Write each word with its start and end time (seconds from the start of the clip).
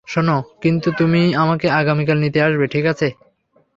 শোনো, 0.07 0.37
কিন্তু 0.61 0.89
তুমি 0.91 1.21
আমাকে 1.35 1.67
আগামীকাল 1.71 2.17
নিতে 2.19 2.39
আসবে, 2.41 2.65
ঠিক 2.67 2.85
আছে? 2.85 3.07